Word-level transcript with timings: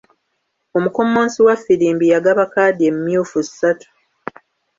Omukommonsi 0.77 1.37
was 1.47 1.59
ffirimbi 1.63 2.05
yagaba 2.13 2.43
kkaadi 2.47 2.83
emyufu 2.89 3.39
ssatu. 3.47 3.87